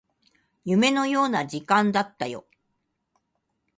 [0.65, 2.47] 夢のような時間だったよ